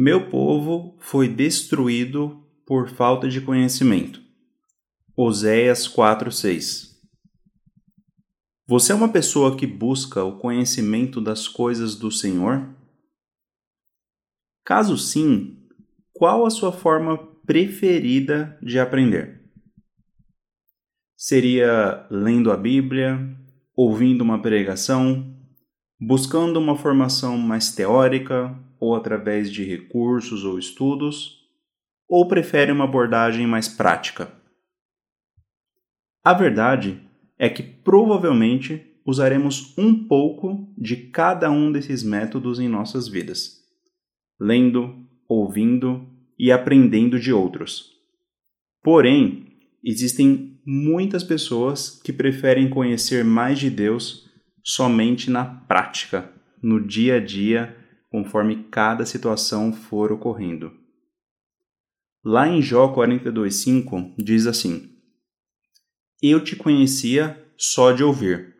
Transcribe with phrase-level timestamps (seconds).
[0.00, 4.22] Meu povo foi destruído por falta de conhecimento.
[5.16, 6.96] Oséias 4:6
[8.64, 12.72] Você é uma pessoa que busca o conhecimento das coisas do Senhor?
[14.64, 15.66] Caso sim,
[16.12, 19.50] qual a sua forma preferida de aprender?
[21.16, 23.18] Seria lendo a Bíblia,
[23.74, 25.37] ouvindo uma pregação,
[26.00, 31.38] buscando uma formação mais teórica ou através de recursos ou estudos,
[32.08, 34.32] ou prefere uma abordagem mais prática?
[36.24, 37.00] A verdade
[37.38, 43.62] é que provavelmente usaremos um pouco de cada um desses métodos em nossas vidas,
[44.38, 44.94] lendo,
[45.28, 46.06] ouvindo
[46.38, 47.92] e aprendendo de outros.
[48.82, 49.46] Porém,
[49.82, 54.27] existem muitas pessoas que preferem conhecer mais de Deus
[54.64, 57.76] somente na prática, no dia a dia,
[58.10, 60.72] conforme cada situação for ocorrendo.
[62.24, 64.96] Lá em Jó 42:5 diz assim:
[66.22, 68.56] Eu te conhecia só de ouvir,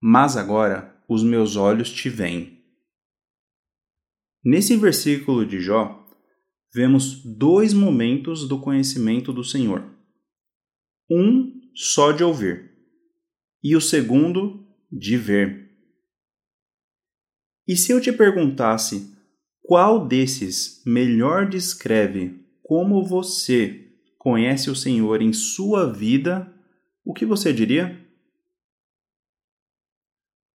[0.00, 2.62] mas agora os meus olhos te veem.
[4.44, 6.06] Nesse versículo de Jó,
[6.72, 9.84] vemos dois momentos do conhecimento do Senhor.
[11.10, 12.72] Um só de ouvir,
[13.62, 14.63] e o segundo
[14.96, 15.70] de ver.
[17.66, 19.12] E se eu te perguntasse
[19.62, 26.52] qual desses melhor descreve como você conhece o Senhor em sua vida,
[27.04, 28.00] o que você diria?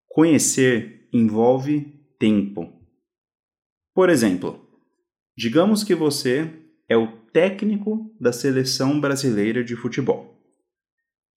[0.08, 2.74] Conhecer envolve tempo.
[3.94, 4.68] Por exemplo,
[5.38, 6.52] digamos que você
[6.88, 10.39] é o técnico da seleção brasileira de futebol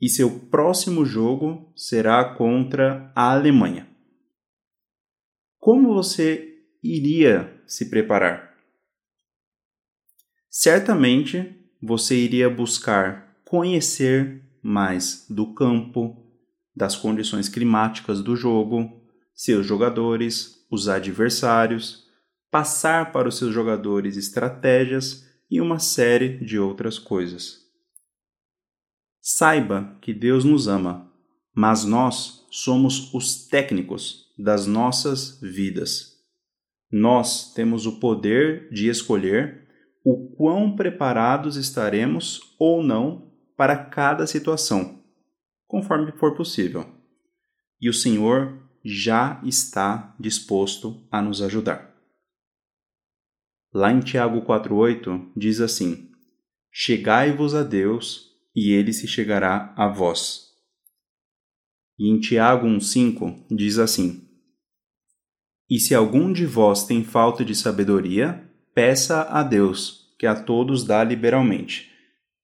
[0.03, 3.88] e seu próximo jogo será contra a Alemanha.
[5.59, 8.53] Como você iria se preparar?
[10.53, 11.50] certamente
[11.81, 16.15] você iria buscar conhecer mais do campo,
[16.76, 19.03] das condições climáticas do jogo,
[19.34, 22.05] seus jogadores, os adversários,
[22.50, 27.62] passar para os seus jogadores estratégias e uma série de outras coisas.
[29.25, 31.09] Saiba que Deus nos ama,
[31.55, 36.19] mas nós somos os técnicos das nossas vidas.
[36.91, 39.69] Nós temos o poder de escolher
[40.05, 45.00] o quão preparados estaremos ou não para cada situação,
[45.69, 46.84] conforme for possível.
[47.81, 51.94] E o Senhor já está disposto a nos ajudar.
[53.72, 56.11] Lá em Tiago 4,8 diz assim:
[56.72, 60.52] Chegai-vos a Deus, e ele se chegará a vós.
[61.98, 64.28] E em Tiago 1,5 diz assim:
[65.68, 70.84] E se algum de vós tem falta de sabedoria, peça a Deus, que a todos
[70.84, 71.90] dá liberalmente,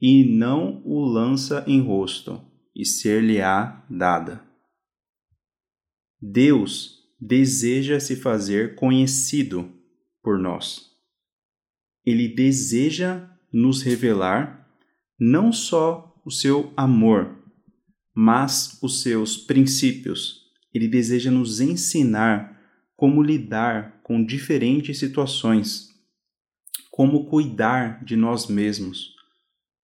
[0.01, 2.41] e não o lança em rosto,
[2.75, 4.47] e ser-lhe-á dada.
[6.21, 9.73] Deus deseja se fazer conhecido
[10.23, 10.93] por nós.
[12.05, 14.68] Ele deseja nos revelar
[15.19, 17.37] não só o seu amor,
[18.15, 20.43] mas os seus princípios.
[20.73, 22.59] Ele deseja nos ensinar
[22.97, 25.89] como lidar com diferentes situações
[26.99, 29.15] como cuidar de nós mesmos,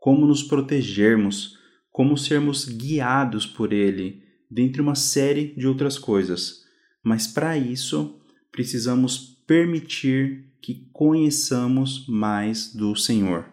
[0.01, 1.57] como nos protegermos,
[1.89, 4.21] como sermos guiados por Ele,
[4.51, 6.65] dentre uma série de outras coisas.
[7.05, 8.21] Mas para isso,
[8.51, 9.17] precisamos
[9.47, 13.47] permitir que conheçamos mais do Senhor.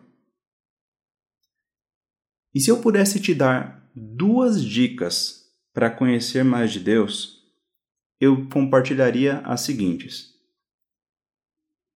[2.54, 7.40] E se eu pudesse te dar duas dicas para conhecer mais de Deus,
[8.20, 10.32] eu compartilharia as seguintes.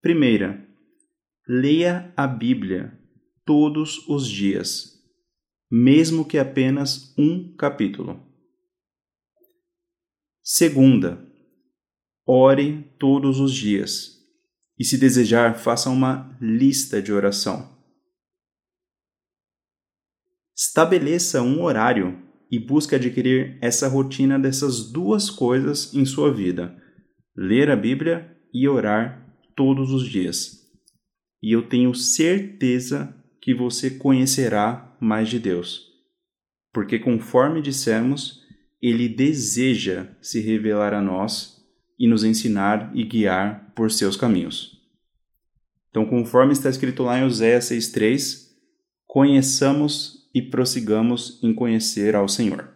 [0.02, 0.66] Primeira,
[1.48, 3.00] Leia a Bíblia
[3.46, 5.00] todos os dias,
[5.70, 8.20] mesmo que apenas um capítulo.
[10.42, 11.24] Segunda,
[12.26, 14.18] ore todos os dias
[14.76, 17.75] e, se desejar, faça uma lista de oração.
[20.56, 22.18] Estabeleça um horário
[22.52, 26.76] e busque adquirir essa rotina dessas duas coisas em sua vida:
[27.36, 30.66] ler a Bíblia e orar todos os dias
[31.46, 35.86] e eu tenho certeza que você conhecerá mais de Deus.
[36.74, 38.42] Porque, conforme dissemos,
[38.82, 41.64] Ele deseja se revelar a nós
[42.00, 44.82] e nos ensinar e guiar por seus caminhos.
[45.92, 48.48] Então, conforme está escrito lá em Oséias 6,3,
[49.06, 52.70] conheçamos e prossigamos em conhecer ao Senhor.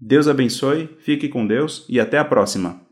[0.00, 2.89] Deus abençoe, fique com Deus e até a próxima!